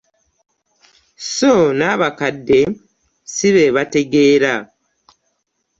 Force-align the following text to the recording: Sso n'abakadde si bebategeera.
Sso 1.25 1.53
n'abakadde 1.77 2.61
si 3.33 3.47
bebategeera. 3.55 4.53